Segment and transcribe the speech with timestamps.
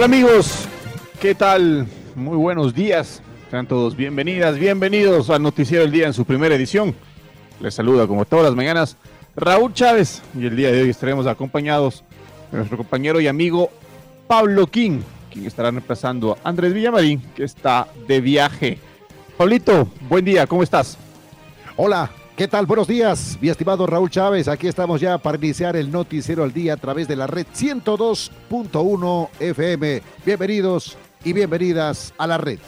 [0.00, 0.66] Hola amigos,
[1.20, 1.86] ¿qué tal?
[2.14, 3.20] Muy buenos días.
[3.50, 6.94] Sean todos bienvenidas, bienvenidos al Noticiero del Día en su primera edición.
[7.60, 8.96] Les saluda como todas las mañanas
[9.36, 12.02] Raúl Chávez y el día de hoy estaremos acompañados
[12.50, 13.68] de nuestro compañero y amigo
[14.26, 18.78] Pablo King, quien estará reemplazando a Andrés Villamarín, que está de viaje.
[19.36, 20.96] Pablito, buen día, ¿cómo estás?
[21.76, 22.64] Hola, ¿Qué tal?
[22.64, 24.48] Buenos días, mi estimado Raúl Chávez.
[24.48, 29.28] Aquí estamos ya para iniciar el noticiero al día a través de la red 102.1
[29.38, 30.02] FM.
[30.24, 32.58] Bienvenidos y bienvenidas a la red.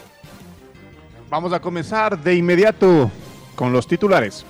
[1.31, 3.11] Vamos a comenzar de inmediato
[3.55, 4.45] con los titulares.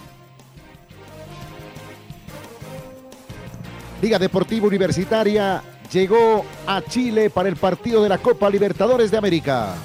[4.02, 5.62] Liga Deportiva Universitaria
[5.92, 9.76] llegó a Chile para el partido de la Copa Libertadores de América.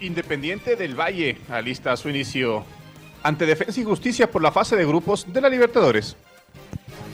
[0.00, 2.64] Independiente del Valle alista su inicio
[3.22, 6.16] ante Defensa y Justicia por la fase de grupos de la Libertadores.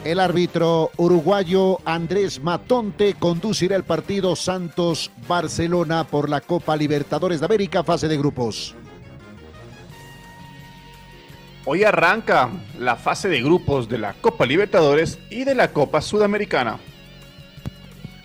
[0.04, 7.82] El árbitro uruguayo Andrés Matonte conducirá el partido Santos-Barcelona por la Copa Libertadores de América,
[7.82, 8.76] fase de grupos.
[11.64, 16.78] Hoy arranca la fase de grupos de la Copa Libertadores y de la Copa Sudamericana.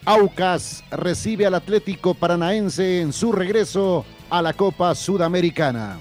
[0.06, 6.00] Aucas recibe al Atlético Paranaense en su regreso a la Copa Sudamericana.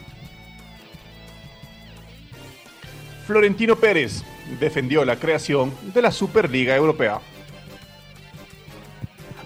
[3.27, 4.23] Florentino Pérez
[4.61, 7.21] defendió la creación de la Superliga Europea.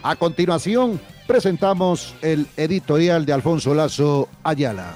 [0.02, 4.94] A continuación, presentamos el editorial de Alfonso Lazo Ayala.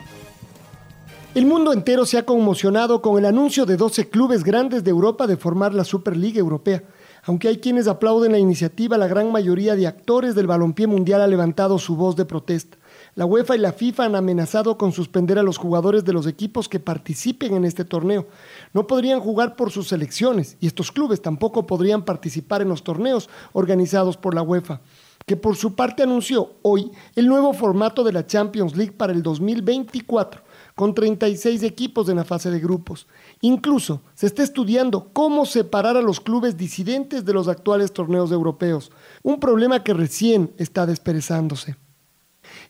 [1.34, 5.26] El mundo entero se ha conmocionado con el anuncio de 12 clubes grandes de Europa
[5.26, 6.82] de formar la Superliga Europea.
[7.24, 11.26] Aunque hay quienes aplauden la iniciativa, la gran mayoría de actores del balompié mundial ha
[11.26, 12.76] levantado su voz de protesta.
[13.18, 16.68] La UEFA y la FIFA han amenazado con suspender a los jugadores de los equipos
[16.68, 18.28] que participen en este torneo.
[18.72, 23.28] No podrían jugar por sus selecciones y estos clubes tampoco podrían participar en los torneos
[23.54, 24.82] organizados por la UEFA,
[25.26, 29.24] que por su parte anunció hoy el nuevo formato de la Champions League para el
[29.24, 30.40] 2024
[30.76, 33.08] con 36 equipos en la fase de grupos.
[33.40, 38.92] Incluso se está estudiando cómo separar a los clubes disidentes de los actuales torneos europeos,
[39.24, 41.74] un problema que recién está desperezándose.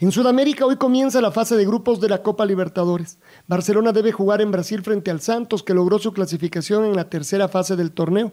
[0.01, 3.19] En Sudamérica hoy comienza la fase de grupos de la Copa Libertadores.
[3.47, 7.49] Barcelona debe jugar en Brasil frente al Santos, que logró su clasificación en la tercera
[7.49, 8.33] fase del torneo.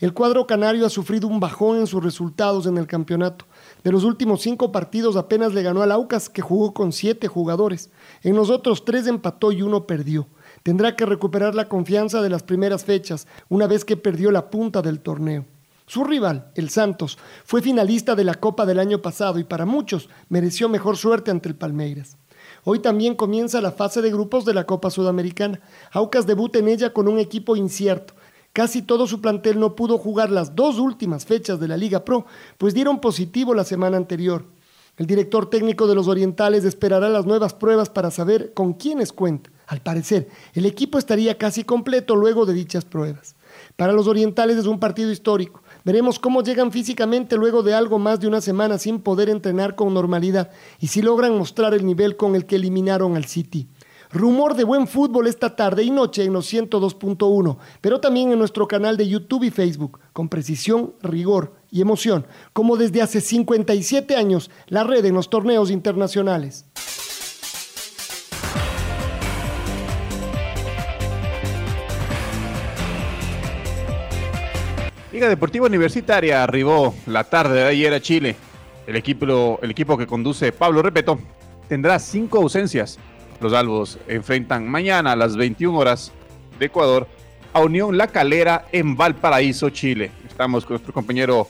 [0.00, 3.44] El cuadro canario ha sufrido un bajón en sus resultados en el campeonato.
[3.84, 7.90] De los últimos cinco partidos apenas le ganó al Aucas, que jugó con siete jugadores.
[8.22, 10.26] En los otros tres empató y uno perdió.
[10.62, 14.82] Tendrá que recuperar la confianza de las primeras fechas, una vez que perdió la punta
[14.82, 15.44] del torneo.
[15.86, 20.08] Su rival, el Santos, fue finalista de la Copa del año pasado y para muchos
[20.30, 22.16] mereció mejor suerte ante el Palmeiras.
[22.64, 25.60] Hoy también comienza la fase de grupos de la Copa Sudamericana.
[25.92, 28.14] Aucas debuta en ella con un equipo incierto.
[28.54, 32.24] Casi todo su plantel no pudo jugar las dos últimas fechas de la Liga Pro,
[32.56, 34.46] pues dieron positivo la semana anterior.
[34.96, 39.50] El director técnico de los Orientales esperará las nuevas pruebas para saber con quiénes cuenta.
[39.66, 43.34] Al parecer, el equipo estaría casi completo luego de dichas pruebas.
[43.76, 45.63] Para los Orientales es un partido histórico.
[45.84, 49.92] Veremos cómo llegan físicamente luego de algo más de una semana sin poder entrenar con
[49.92, 50.50] normalidad
[50.80, 53.68] y si logran mostrar el nivel con el que eliminaron al City.
[54.10, 58.66] Rumor de buen fútbol esta tarde y noche en los 102.1, pero también en nuestro
[58.66, 64.50] canal de YouTube y Facebook, con precisión, rigor y emoción, como desde hace 57 años
[64.68, 66.64] la red en los torneos internacionales.
[75.14, 78.34] Liga Deportiva Universitaria arribó la tarde de ayer a Chile.
[78.84, 81.20] El equipo, el equipo que conduce Pablo Repeto
[81.68, 82.98] tendrá cinco ausencias.
[83.40, 86.10] Los albos enfrentan mañana a las 21 horas
[86.58, 87.06] de Ecuador
[87.52, 90.10] a Unión La Calera en Valparaíso, Chile.
[90.28, 91.46] Estamos con nuestro compañero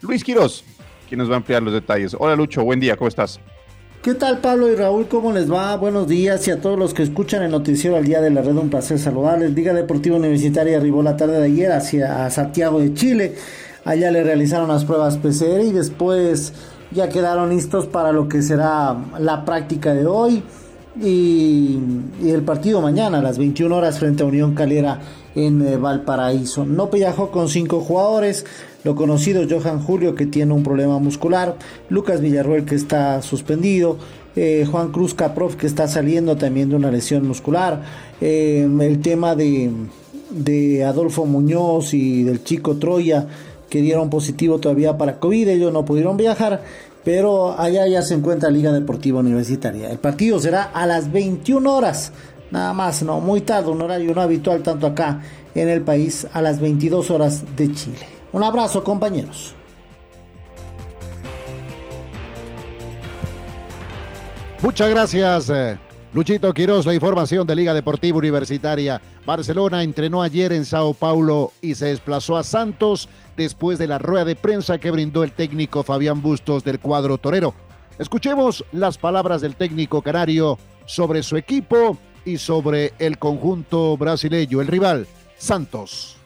[0.00, 0.62] Luis Quiroz,
[1.08, 2.14] quien nos va a ampliar los detalles.
[2.16, 3.40] Hola Lucho, buen día, ¿cómo estás?
[4.02, 5.08] ¿Qué tal Pablo y Raúl?
[5.08, 5.76] ¿Cómo les va?
[5.76, 8.56] Buenos días y a todos los que escuchan el noticiero al día de la red,
[8.56, 9.54] un placer saludarles.
[9.54, 13.34] Liga Deportiva Universitaria arribó la tarde de ayer hacia Santiago de Chile.
[13.84, 16.52] Allá le realizaron las pruebas PCR y después
[16.92, 20.44] ya quedaron listos para lo que será la práctica de hoy
[21.00, 21.78] y,
[22.24, 25.00] el partido mañana a las 21 horas frente a Unión Calera
[25.34, 26.64] en eh, Valparaíso.
[26.64, 28.44] No viajó con cinco jugadores,
[28.84, 31.56] lo conocido Johan Julio que tiene un problema muscular,
[31.88, 33.98] Lucas Villarruel que está suspendido,
[34.36, 37.82] eh, Juan Cruz Caprof que está saliendo también de una lesión muscular,
[38.20, 39.70] eh, el tema de,
[40.30, 43.26] de Adolfo Muñoz y del chico Troya
[43.68, 46.62] que dieron positivo todavía para COVID, ellos no pudieron viajar,
[47.04, 49.90] pero allá ya se encuentra Liga Deportiva Universitaria.
[49.90, 52.12] El partido será a las 21 horas,
[52.50, 55.20] nada más, no, muy tarde, un horario no habitual tanto acá
[55.54, 58.06] en el país, a las 22 horas de Chile.
[58.32, 59.54] Un abrazo compañeros.
[64.60, 65.50] Muchas gracias.
[66.18, 69.00] Eh, Luchito Quiroz, la información de Liga Deportiva Universitaria.
[69.24, 74.24] Barcelona entrenó ayer en Sao Paulo y se desplazó a Santos después de la rueda
[74.24, 77.54] de prensa que brindó el técnico Fabián Bustos del cuadro torero.
[78.00, 84.66] Escuchemos las palabras del técnico canario sobre su equipo y sobre el conjunto brasileño, el
[84.66, 85.06] rival,
[85.36, 86.16] Santos.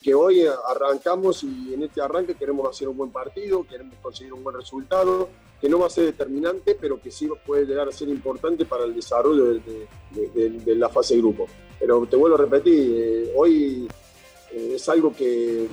[0.00, 4.44] Que hoy arrancamos y en este arranque queremos hacer un buen partido, queremos conseguir un
[4.44, 5.28] buen resultado,
[5.60, 8.84] que no va a ser determinante, pero que sí puede llegar a ser importante para
[8.84, 11.46] el desarrollo de, la fase grupo.
[11.78, 13.88] Pero te vuelvo a repetir, eh, hoy
[14.52, 15.66] eh, es algo que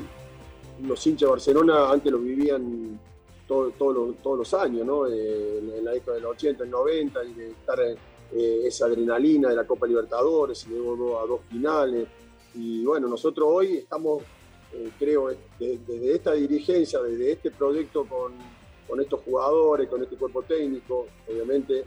[0.83, 2.99] los hinchas de Barcelona antes lo vivían
[3.47, 5.07] todos los años, ¿no?
[5.07, 7.79] Eh, en la década del 80, el 90, y de estar
[8.33, 12.07] esa adrenalina de la Copa Libertadores y luego a dos finales.
[12.55, 14.23] Y bueno, nosotros hoy estamos,
[14.97, 15.29] creo,
[15.59, 18.33] desde esta dirigencia, desde este proyecto con,
[18.87, 21.85] con, estos jugadores, con este cuerpo técnico, obviamente,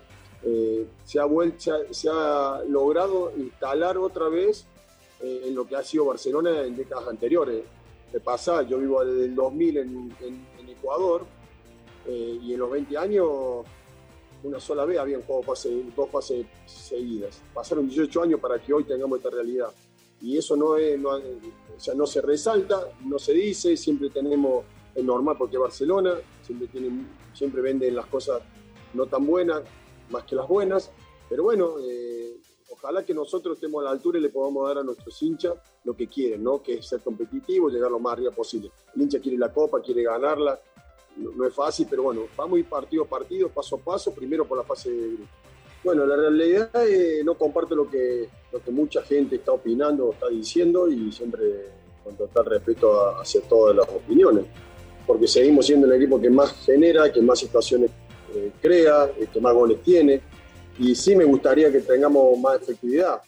[1.05, 4.67] se, ha vuelto, se ha logrado instalar otra vez
[5.21, 7.65] eh, en lo que ha sido Barcelona en décadas anteriores.
[8.13, 11.25] Me pasa, yo vivo desde el 2000 en, Ecuador
[12.07, 13.27] eh, y en los 20 años
[14.45, 15.55] una sola vez habían jugado
[15.97, 17.43] dos fases seguidas.
[17.53, 19.71] Pasaron 18 años para que hoy tengamos esta realidad.
[20.21, 21.21] Y eso no, es, o
[21.79, 24.65] sea, no se resalta, no se dice, siempre tenemos,
[24.95, 26.15] es normal porque Barcelona,
[26.49, 28.43] siempre, tienen, siempre venden las cosas
[28.95, 29.63] no tan buenas,
[30.11, 30.91] más que las buenas.
[31.29, 32.37] Pero bueno, eh,
[32.71, 35.55] ojalá que nosotros estemos a la altura y le podamos dar a nuestros hinchas
[35.85, 36.63] lo que quieren, ¿no?
[36.63, 38.71] Que es ser competitivo, llegar lo más arriba posible.
[38.97, 40.59] El hincha quiere la copa, quiere ganarla,
[41.17, 44.47] no, es fácil, pero bueno, vamos a ir partido a partido, paso a paso, primero
[44.47, 45.33] por la fase de grupo.
[45.85, 50.13] Bueno, la realidad es no comparto lo que, lo que mucha gente está opinando o
[50.13, 51.67] está diciendo y siempre
[52.03, 54.47] con total respeto hacia todas las opiniones,
[55.09, 57.91] porque seguimos siendo el equipo que más genera, que más situaciones
[58.35, 60.21] eh, crea, el que más goles tiene
[60.79, 63.21] y sí me gustaría que tengamos más efectividad.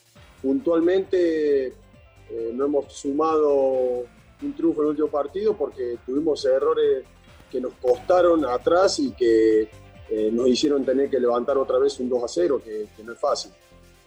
[0.43, 4.05] Puntualmente eh, no hemos sumado
[4.43, 7.05] un triunfo en el último partido porque tuvimos errores
[7.51, 9.63] que nos costaron atrás y que
[10.11, 13.19] eh, nos hicieron tener que levantar otra vez un 2 a 0, que, no es
[13.19, 13.53] fácil.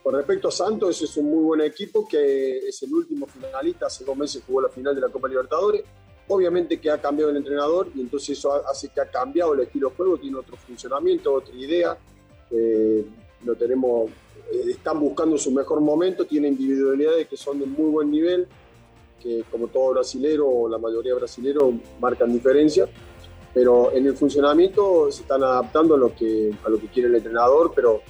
[0.04, 4.04] Con respecto a Santos, es un muy buen equipo que es el último finalista, hace
[4.04, 5.84] dos meses jugó la final de la Copa Libertadores.
[6.28, 9.90] Obviamente que ha cambiado el entrenador y entonces eso hace que ha cambiado el estilo
[9.90, 11.98] de juego, tiene otro funcionamiento, otra idea.
[12.50, 13.06] Eh,
[13.44, 14.10] lo tenemos,
[14.52, 18.48] eh, están buscando su mejor momento, tiene individualidades que son de muy buen nivel,
[19.22, 22.88] que como todo brasilero la mayoría brasilero marcan diferencia,
[23.54, 27.16] pero en el funcionamiento se están adaptando a lo que, a lo que quiere el
[27.16, 28.02] entrenador, pero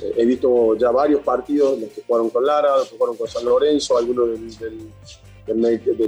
[0.00, 3.28] eh, he visto ya varios partidos, los que jugaron con Lara, los que jugaron con
[3.28, 4.80] San Lorenzo, algunos del,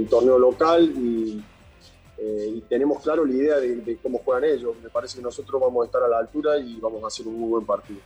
[0.09, 1.43] torneo local y,
[2.17, 4.75] eh, y, tenemos claro la idea de, de cómo juegan ellos.
[4.81, 7.39] Me parece que nosotros vamos a estar a la altura y vamos a hacer un
[7.39, 7.99] muy buen partido.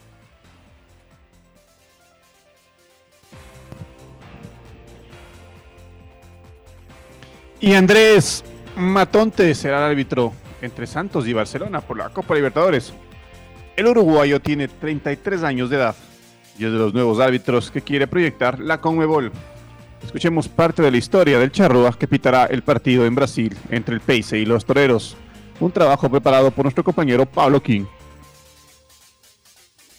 [7.61, 8.43] Y Andrés
[8.77, 10.31] Matonte será el árbitro
[10.61, 12.93] entre Santos y Barcelona por la Copa Libertadores.
[13.75, 15.95] El uruguayo tiene 33 años de edad
[16.57, 19.31] y es de los nuevos árbitros que quiere proyectar la Conmebol.
[20.03, 24.01] Escuchemos parte de la historia del Charrúa que pitará el partido en Brasil entre el
[24.01, 25.15] Peixe y los Toreros.
[25.59, 27.85] Un trabajo preparado por nuestro compañero Pablo King.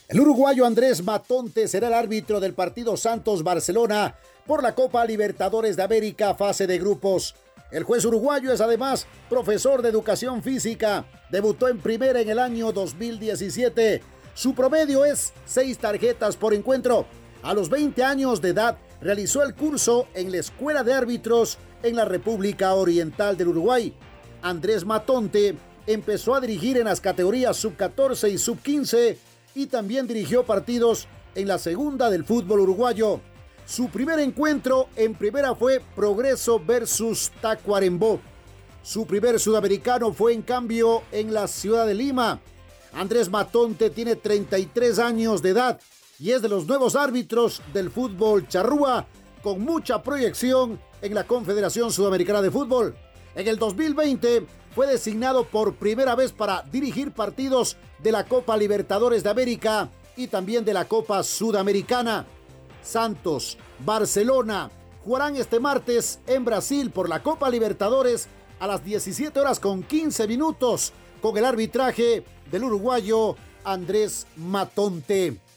[0.08, 5.84] El uruguayo Andrés Matonte será el árbitro del partido Santos-Barcelona por la Copa Libertadores de
[5.84, 7.36] América fase de grupos.
[7.70, 11.04] El juez uruguayo es además profesor de educación física.
[11.30, 14.02] Debutó en primera en el año 2017.
[14.34, 17.06] Su promedio es seis tarjetas por encuentro.
[17.44, 21.96] A los 20 años de edad realizó el curso en la Escuela de Árbitros en
[21.96, 23.94] la República Oriental del Uruguay.
[24.42, 29.16] Andrés Matonte empezó a dirigir en las categorías sub-14 y sub-15
[29.54, 33.20] y también dirigió partidos en la segunda del fútbol uruguayo.
[33.66, 38.20] Su primer encuentro en primera fue Progreso versus Tacuarembó.
[38.82, 42.40] Su primer sudamericano fue en cambio en la ciudad de Lima.
[42.92, 45.80] Andrés Matonte tiene 33 años de edad
[46.20, 49.06] y es de los nuevos árbitros del fútbol charrúa
[49.42, 52.94] con mucha proyección en la Confederación Sudamericana de Fútbol.
[53.34, 59.22] En el 2020 fue designado por primera vez para dirigir partidos de la Copa Libertadores
[59.24, 62.26] de América y también de la Copa Sudamericana.
[62.82, 64.70] Santos, Barcelona
[65.02, 70.28] jugarán este martes en Brasil por la Copa Libertadores a las 17 horas con 15
[70.28, 75.49] minutos con el arbitraje del uruguayo Andrés Matonte.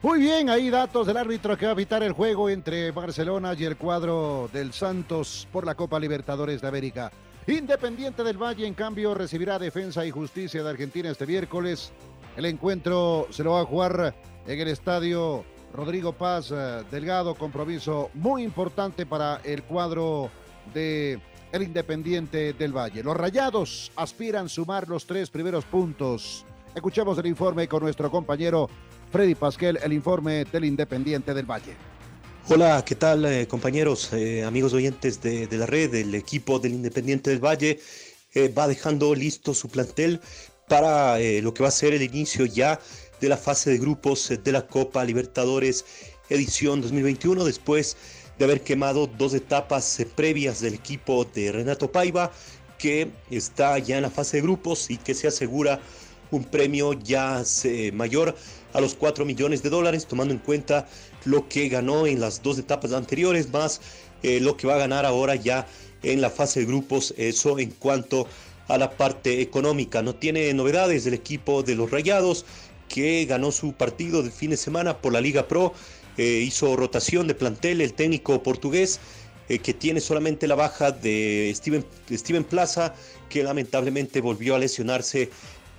[0.00, 3.64] Muy bien, ahí datos del árbitro que va a evitar el juego entre Barcelona y
[3.64, 7.10] el cuadro del Santos por la Copa Libertadores de América.
[7.48, 11.90] Independiente del Valle, en cambio, recibirá Defensa y Justicia de Argentina este miércoles.
[12.36, 14.14] El encuentro se lo va a jugar
[14.46, 20.30] en el estadio Rodrigo Paz eh, Delgado, compromiso muy importante para el cuadro
[20.72, 21.18] de
[21.50, 23.02] el Independiente del Valle.
[23.02, 26.46] Los Rayados aspiran sumar los tres primeros puntos.
[26.72, 28.68] Escuchemos el informe con nuestro compañero
[29.10, 31.74] Freddy Pasquel, el informe del Independiente del Valle.
[32.48, 35.94] Hola, ¿qué tal eh, compañeros, eh, amigos oyentes de, la red?
[35.94, 37.80] El equipo del Independiente del Valle
[38.34, 40.20] eh, va dejando listo su plantel
[40.68, 42.78] para lo que va a ser el inicio ya
[43.22, 45.86] de la fase de grupos de la Copa Libertadores
[46.28, 47.96] edición 2021 después
[48.38, 52.30] de haber quemado dos etapas previas del equipo de Renato Paiva
[52.76, 55.80] que está ya en la fase de grupos y que se asegura
[56.30, 57.42] un premio ya
[57.92, 58.36] mayor
[58.72, 60.86] a los 4 millones de dólares, tomando en cuenta
[61.24, 63.80] lo que ganó en las dos etapas anteriores, más
[64.22, 65.66] eh, lo que va a ganar ahora ya
[66.02, 68.26] en la fase de grupos, eso en cuanto
[68.68, 70.02] a la parte económica.
[70.02, 72.44] No tiene novedades del equipo de los Rayados,
[72.88, 75.72] que ganó su partido del fin de semana por la Liga Pro,
[76.16, 79.00] eh, hizo rotación de plantel el técnico portugués.
[79.50, 81.82] Eh, que tiene solamente la baja de Steven,
[82.12, 82.94] Steven Plaza,
[83.30, 85.30] que lamentablemente volvió a lesionarse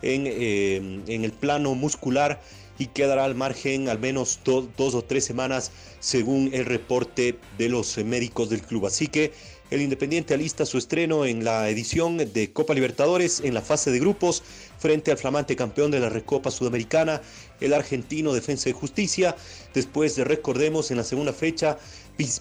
[0.02, 2.42] en, en el plano muscular
[2.78, 7.98] y quedará al margen al menos dos o tres semanas según el reporte de los
[7.98, 8.88] médicos del club.
[8.88, 9.34] Así que
[9.70, 14.00] el Independiente alista su estreno en la edición de Copa Libertadores en la fase de
[14.00, 14.42] grupos
[14.80, 17.22] frente al flamante campeón de la Recopa Sudamericana,
[17.62, 19.36] el argentino Defensa de Justicia.
[19.76, 21.78] Después, de recordemos, en la segunda fecha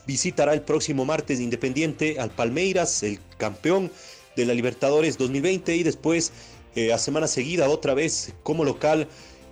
[0.06, 3.90] visitará el próximo martes Independiente al Palmeiras, el campeón
[4.34, 6.32] de la Libertadores 2020 y después
[6.78, 9.08] eh, a semana seguida otra vez como local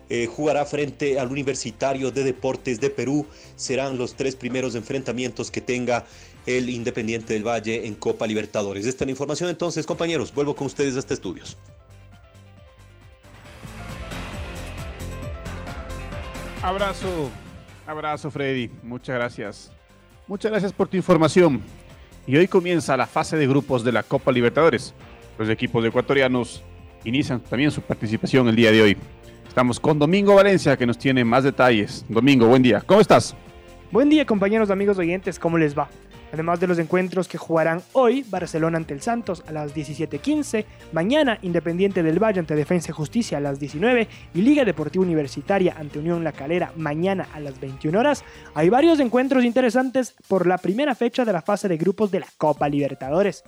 [0.08, 3.26] eh, jugará frente al Universitario de Deportes de Perú.
[3.56, 6.04] Serán los tres primeros enfrentamientos que tenga
[6.46, 8.86] el Independiente del Valle en Copa Libertadores.
[8.86, 10.32] Esta es la información entonces, compañeros.
[10.32, 11.56] Vuelvo con ustedes a este estudios.
[16.62, 17.28] Abrazo,
[17.88, 18.70] abrazo Freddy.
[18.84, 19.72] Muchas gracias.
[20.28, 21.60] Muchas gracias por tu información.
[22.24, 24.94] Y hoy comienza la fase de grupos de la Copa Libertadores.
[25.38, 26.62] Los equipos ecuatorianos
[27.04, 28.96] inician también su participación el día de hoy.
[29.48, 32.04] Estamos con Domingo Valencia que nos tiene más detalles.
[32.08, 32.82] Domingo, buen día.
[32.84, 33.34] ¿Cómo estás?
[33.90, 35.88] Buen día compañeros, amigos oyentes, ¿cómo les va?
[36.32, 41.38] Además de los encuentros que jugarán hoy, Barcelona ante el Santos a las 17.15, mañana
[41.42, 45.98] Independiente del Valle ante Defensa y Justicia a las 19 y Liga Deportiva Universitaria ante
[45.98, 48.24] Unión La Calera mañana a las 21 horas,
[48.54, 52.28] hay varios encuentros interesantes por la primera fecha de la fase de grupos de la
[52.36, 53.44] Copa Libertadores.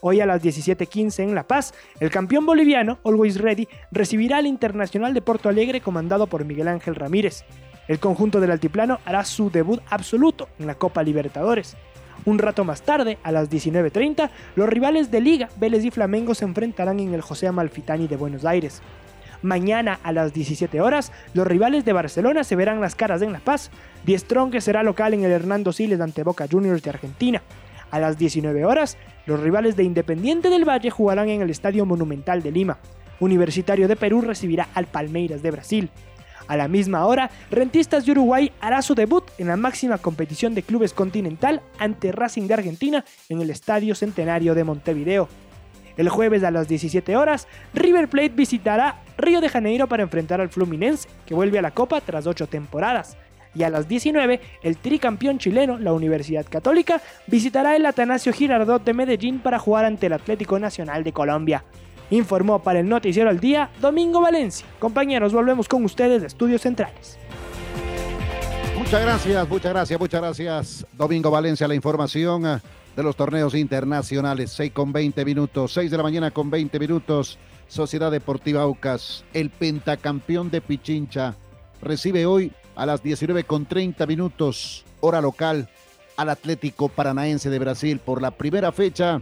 [0.00, 5.12] Hoy a las 17:15 en La Paz, el campeón boliviano, Always Ready, recibirá al Internacional
[5.12, 7.44] de Porto Alegre comandado por Miguel Ángel Ramírez.
[7.88, 11.76] El conjunto del Altiplano hará su debut absoluto en la Copa Libertadores.
[12.24, 16.44] Un rato más tarde, a las 19.30, los rivales de Liga, Vélez y Flamengo se
[16.44, 18.82] enfrentarán en el José Amalfitani de Buenos Aires.
[19.40, 23.38] Mañana a las 17 horas, los rivales de Barcelona se verán las caras en La
[23.38, 23.70] Paz.
[24.04, 27.42] Die Strong será local en el Hernando Siles ante Boca Juniors de Argentina.
[27.90, 32.42] A las 19 horas, los rivales de Independiente del Valle jugarán en el Estadio Monumental
[32.42, 32.78] de Lima.
[33.20, 35.90] Universitario de Perú recibirá al Palmeiras de Brasil.
[36.46, 40.62] A la misma hora, Rentistas de Uruguay hará su debut en la máxima competición de
[40.62, 45.28] clubes continental ante Racing de Argentina en el Estadio Centenario de Montevideo.
[45.98, 50.48] El jueves a las 17 horas, River Plate visitará Río de Janeiro para enfrentar al
[50.48, 53.16] Fluminense, que vuelve a la Copa tras ocho temporadas
[53.54, 58.94] y a las 19 el tricampeón chileno, la Universidad Católica, visitará el Atanasio Girardot de
[58.94, 61.64] Medellín para jugar ante el Atlético Nacional de Colombia.
[62.10, 64.66] Informó para el Noticiero al Día Domingo Valencia.
[64.78, 67.18] Compañeros, volvemos con ustedes de Estudios Centrales.
[68.78, 70.86] Muchas gracias, muchas gracias, muchas gracias.
[70.92, 72.58] Domingo Valencia, la información eh,
[72.96, 74.50] de los torneos internacionales.
[74.52, 77.38] 6 con 20 minutos, 6 de la mañana con 20 minutos.
[77.68, 81.34] Sociedad Deportiva Aucas, el pentacampeón de Pichincha,
[81.82, 85.68] recibe hoy a las 19 con 30 minutos, hora local,
[86.16, 89.20] al Atlético Paranaense de Brasil por la primera fecha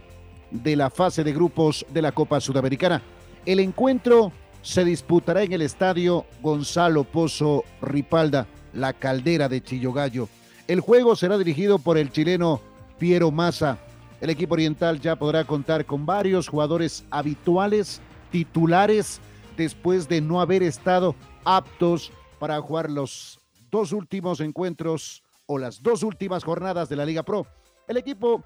[0.51, 3.01] de la fase de grupos de la Copa Sudamericana.
[3.47, 10.29] El encuentro se disputará en el estadio Gonzalo Pozo Ripalda, la caldera de Chillogallo.
[10.67, 12.61] El juego será dirigido por el chileno
[12.99, 13.79] Piero Massa.
[14.21, 19.19] El equipo oriental ya podrá contar con varios jugadores habituales, titulares,
[19.57, 23.36] después de no haber estado aptos para jugar los
[23.69, 27.47] dos últimos encuentros o las dos últimas jornadas de la Liga Pro.
[27.87, 28.43] El equipo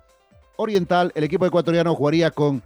[0.58, 2.62] oriental, el equipo ecuatoriano jugaría con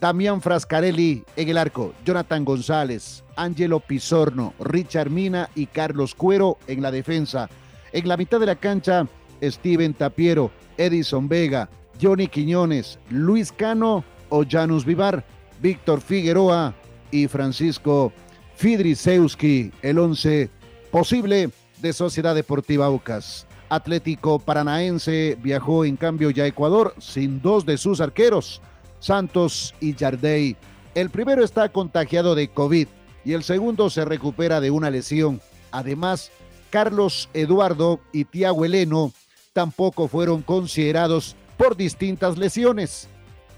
[0.00, 6.82] Damián Frascarelli en el arco, Jonathan González, Angelo Pizorno, Richard Mina y Carlos Cuero en
[6.82, 7.48] la defensa.
[7.92, 9.06] En la mitad de la cancha,
[9.42, 11.68] Steven Tapiero, Edison Vega,
[12.00, 15.24] Johnny Quiñones, Luis Cano o Janus Vivar,
[15.60, 16.74] Víctor Figueroa
[17.10, 18.12] y Francisco
[18.56, 20.50] Fidrisewski, el once
[20.90, 21.50] posible
[21.80, 23.46] de Sociedad Deportiva Aucas.
[23.68, 28.60] Atlético Paranaense viajó en cambio ya a Ecuador sin dos de sus arqueros,
[29.00, 30.56] Santos y Yardey.
[30.94, 32.88] El primero está contagiado de COVID
[33.24, 35.40] y el segundo se recupera de una lesión.
[35.72, 36.30] Además,
[36.70, 39.12] Carlos Eduardo y Tiago Eleno
[39.52, 43.08] tampoco fueron considerados por distintas lesiones.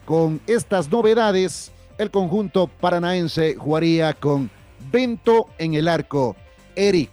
[0.04, 4.50] Con estas novedades, el conjunto paranaense jugaría con
[4.90, 6.36] Bento en el arco,
[6.76, 7.10] Eric,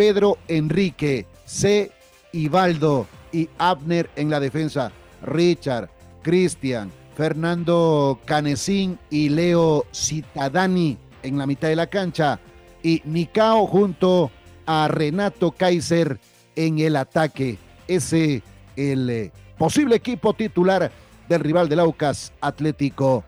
[0.00, 1.92] Pedro Enrique, C.
[2.32, 4.90] Ibaldo y Abner en la defensa,
[5.22, 5.90] Richard,
[6.22, 12.40] Cristian, Fernando Canesín y Leo Citadani en la mitad de la cancha
[12.82, 14.30] y Nicao junto
[14.64, 16.18] a Renato Kaiser
[16.56, 17.58] en el ataque.
[17.86, 18.42] Ese
[18.76, 20.90] el eh, posible equipo titular
[21.28, 23.22] del rival del Aucas Atlético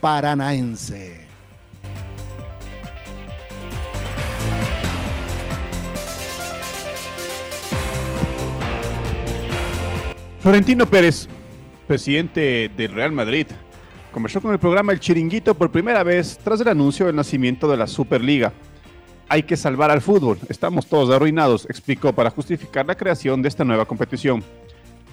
[0.00, 1.25] Paranaense.
[10.46, 11.26] Florentino Pérez,
[11.88, 13.48] presidente del Real Madrid,
[14.12, 17.76] conversó con el programa El Chiringuito por primera vez tras el anuncio del nacimiento de
[17.76, 18.52] la Superliga.
[19.28, 23.64] Hay que salvar al fútbol, estamos todos arruinados, explicó para justificar la creación de esta
[23.64, 24.44] nueva competición.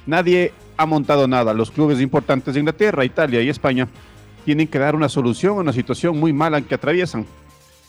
[0.06, 3.88] Nadie ha montado nada, los clubes importantes de Inglaterra, Italia y España
[4.46, 7.26] tienen que dar una solución a una situación muy mala que atraviesan.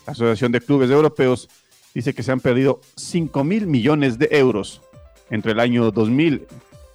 [0.06, 1.50] La Asociación de Clubes Europeos
[1.94, 4.80] dice que se han perdido 5 mil millones de euros
[5.28, 6.46] entre el año 2000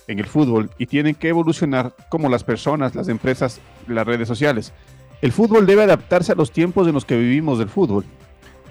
[0.09, 4.73] en el fútbol y tienen que evolucionar como las personas, las empresas, las redes sociales.
[5.21, 8.03] El fútbol debe adaptarse a los tiempos en los que vivimos del fútbol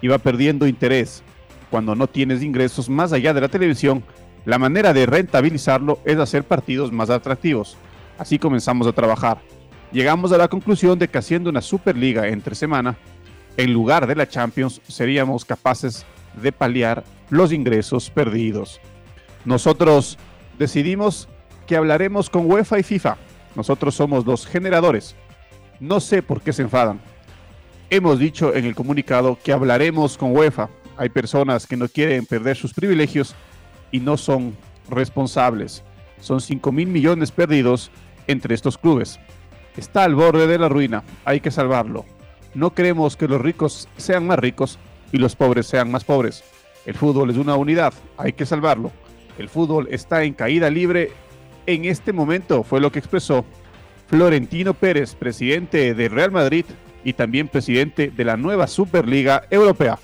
[0.00, 1.22] y va perdiendo interés.
[1.70, 4.02] Cuando no tienes ingresos más allá de la televisión,
[4.46, 7.76] la manera de rentabilizarlo es hacer partidos más atractivos.
[8.18, 9.38] Así comenzamos a trabajar.
[9.92, 12.96] Llegamos a la conclusión de que haciendo una Superliga entre semana,
[13.56, 16.04] en lugar de la Champions, seríamos capaces
[16.42, 18.80] de paliar los ingresos perdidos.
[19.44, 20.18] Nosotros
[20.58, 21.28] decidimos
[21.66, 23.16] que hablaremos con UEFA y FIFA.
[23.54, 25.14] Nosotros somos los generadores.
[25.80, 27.00] No sé por qué se enfadan.
[27.90, 30.68] Hemos dicho en el comunicado que hablaremos con UEFA.
[30.96, 33.34] Hay personas que no quieren perder sus privilegios
[33.90, 34.56] y no son
[34.90, 35.84] responsables.
[36.20, 37.90] Son 5 mil millones perdidos
[38.26, 39.20] entre estos clubes.
[39.76, 41.04] Está al borde de la ruina.
[41.24, 42.04] Hay que salvarlo.
[42.54, 44.78] No queremos que los ricos sean más ricos
[45.12, 46.42] y los pobres sean más pobres.
[46.84, 47.92] El fútbol es una unidad.
[48.16, 48.90] Hay que salvarlo.
[49.38, 51.12] El fútbol está en caída libre
[51.66, 53.44] en este momento, fue lo que expresó
[54.08, 56.64] Florentino Pérez, presidente de Real Madrid
[57.04, 59.98] y también presidente de la nueva Superliga Europea.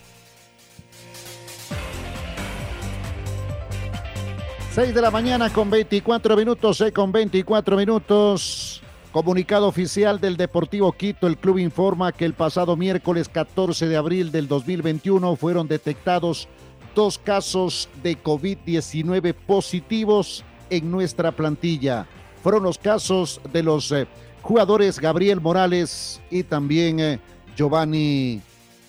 [4.74, 8.82] 6 de la mañana con 24 minutos, 6 con 24 minutos.
[9.12, 14.32] Comunicado oficial del Deportivo Quito, el club informa que el pasado miércoles 14 de abril
[14.32, 16.48] del 2021 fueron detectados
[16.94, 22.07] dos casos de COVID-19 positivos en nuestra plantilla.
[22.42, 24.07] Fueron los casos de los eh,
[24.42, 27.20] jugadores Gabriel Morales y también eh,
[27.57, 28.40] Giovanni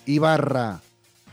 [0.06, 0.82] Ibarra.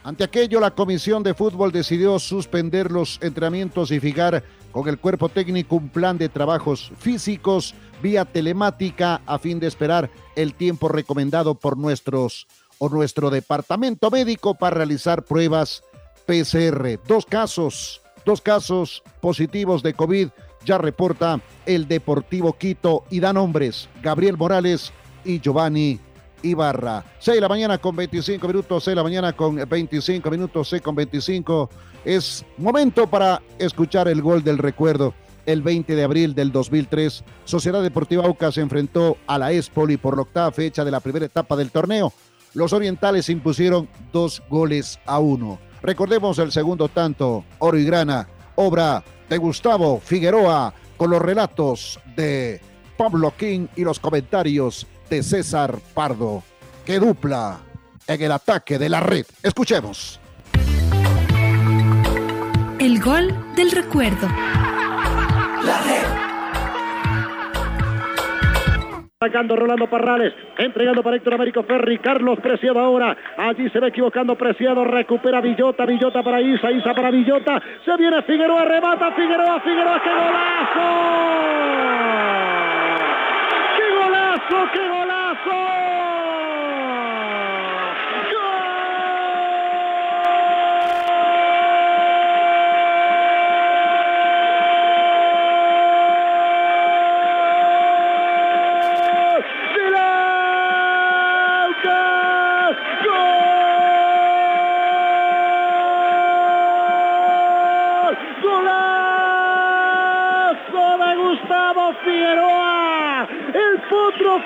[0.04, 5.28] Ante aquello, la Comisión de Fútbol decidió suspender los entrenamientos y fijar con el cuerpo
[5.28, 11.54] técnico un plan de trabajos físicos vía telemática a fin de esperar el tiempo recomendado
[11.54, 15.84] por nuestros o nuestro departamento médico para realizar pruebas
[16.26, 16.98] PCR.
[17.06, 20.28] Dos casos, dos casos positivos de COVID
[20.64, 24.92] ya reporta el Deportivo Quito y da nombres Gabriel Morales
[25.24, 25.98] y Giovanni
[26.42, 27.04] Ibarra.
[27.18, 30.82] 6 de la mañana con 25 minutos, 6 de la mañana con 25 minutos, 6
[30.82, 31.70] con 25.
[32.04, 35.14] Es momento para escuchar el gol del recuerdo.
[35.44, 40.14] El 20 de abril del 2003, Sociedad Deportiva Aucas se enfrentó a la Espoli por
[40.14, 42.12] la octava fecha de la primera etapa del torneo.
[42.54, 45.58] Los orientales impusieron dos goles a uno.
[45.82, 52.60] Recordemos el segundo tanto, Oro y Grana, obra de Gustavo Figueroa, con los relatos de
[52.96, 56.42] Pablo King y los comentarios de César Pardo.
[56.84, 57.58] ¡Qué dupla
[58.06, 59.26] en el ataque de la red!
[59.42, 60.20] Escuchemos.
[62.78, 64.28] El gol del recuerdo.
[69.22, 74.34] Sacando Rolando Parrales, entregando para Héctor Américo Ferri, Carlos Preciado ahora, allí se va equivocando
[74.34, 80.02] Preciado, recupera Villota, Villota para Isa, Isa para Villota, se viene Figueroa, remata Figueroa, Figueroa,
[80.02, 80.10] ¡qué!
[83.76, 84.91] ¡Qué golazo, qué golazo!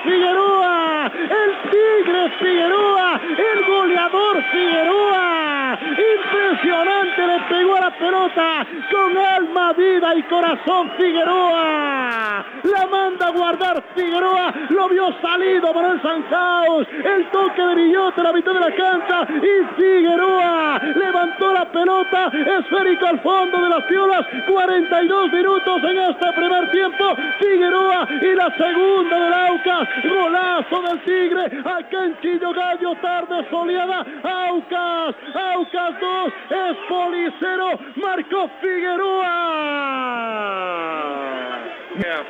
[0.03, 5.79] Figueroa, el tigre Figueroa, el goleador Figueroa.
[5.81, 12.45] Impresionante le pegó a la pelota con alma, vida y corazón Figueroa.
[12.71, 18.33] La manda a guardar Figueroa, lo vio salido Manuel Sanjaos, el toque de Villota la
[18.33, 24.25] mitad de la cancha y Figueroa levantó la pelota esférico al fondo de las piolas,
[24.47, 27.15] 42 minutos en este primer tiempo.
[27.39, 29.87] Figueroa y la segunda del Aucas.
[30.03, 31.45] Golazo del Tigre.
[31.63, 34.05] Acá en Chillo Gallo, tarde soleada.
[34.23, 39.27] Aucas, Aucas 2, es Policero, Marco Figueroa.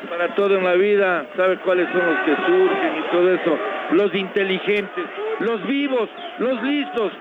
[0.09, 3.59] Para todo en la vida, ¿sabe cuáles son los que surgen y todo eso?
[3.91, 5.05] Los inteligentes,
[5.39, 7.11] los vivos, los listos,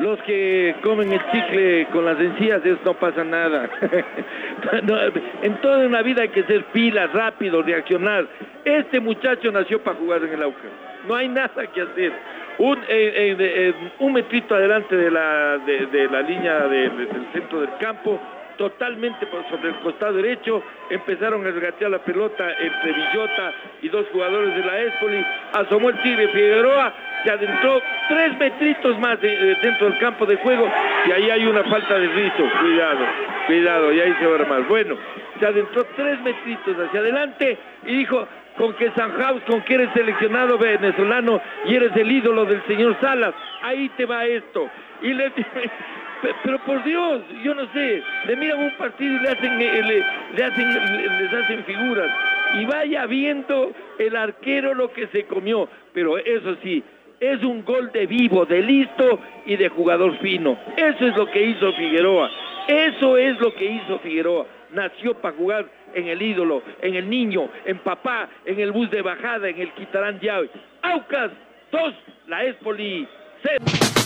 [0.00, 3.68] los que comen el chicle con las encías, eso no pasa nada.
[5.42, 8.26] en toda una vida hay que ser pilas, rápido, reaccionar.
[8.64, 10.70] Este muchacho nació para jugar en el Aucas.
[11.08, 12.12] No hay nada que hacer.
[12.58, 18.18] Un, eh, eh, un metrito adelante de la, de, la línea del centro del campo,
[18.56, 24.54] totalmente sobre el costado derecho, empezaron a regatear la pelota entre Villota y dos jugadores
[24.54, 26.92] de la Espoli, asomó el Tigre Figueroa,
[27.24, 30.68] se adentró tres metritos más dentro del campo de juego
[31.06, 33.06] y ahí hay una falta de rizo, cuidado,
[33.46, 34.62] cuidado, y ahí se va a armar.
[34.62, 34.96] Bueno,
[35.38, 40.58] se adentró tres metritos hacia adelante y dijo, con que Sanjaus, con que eres seleccionado
[40.58, 44.68] venezolano y eres el ídolo del señor Salas, ahí te va esto.
[45.02, 45.30] Y le
[46.42, 50.44] pero por Dios, yo no sé, le miran un partido y le hacen, eh, le,
[50.44, 52.10] hacen, les hacen figuras.
[52.54, 55.68] Y vaya viendo el arquero lo que se comió.
[55.92, 56.82] Pero eso sí,
[57.20, 60.58] es un gol de vivo, de listo y de jugador fino.
[60.76, 62.30] Eso es lo que hizo Figueroa.
[62.68, 64.46] Eso es lo que hizo Figueroa.
[64.72, 69.02] Nació para jugar en el ídolo, en el niño, en papá, en el bus de
[69.02, 70.50] bajada, en el quitarán llave.
[70.82, 71.30] Aucas
[71.70, 71.94] 2,
[72.26, 73.06] la Espoli
[73.42, 74.05] 0.